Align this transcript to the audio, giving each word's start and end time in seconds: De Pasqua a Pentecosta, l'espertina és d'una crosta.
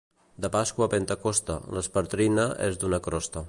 De 0.45 0.49
Pasqua 0.55 0.87
a 0.87 0.91
Pentecosta, 0.93 1.59
l'espertina 1.77 2.49
és 2.71 2.83
d'una 2.85 3.05
crosta. 3.09 3.39